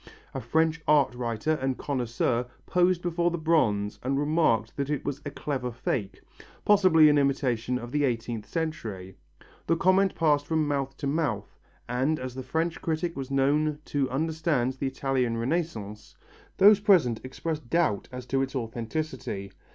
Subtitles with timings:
[0.33, 5.21] A French art writer and connoisseur posed before the bronze and remarked that it was
[5.27, 6.19] a clever fake,
[6.65, 9.15] possibly an imitation of the eighteenth century.
[9.67, 11.55] The comment passed from mouth to mouth,
[11.87, 16.15] and as the French critic was known to understand the Italian Renaissance,
[16.57, 19.51] those present expressed doubts as to its authenticity.